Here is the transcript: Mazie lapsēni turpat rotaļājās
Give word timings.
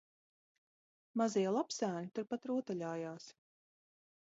Mazie 1.21 1.43
lapsēni 1.57 2.11
turpat 2.17 2.51
rotaļājās 2.55 3.31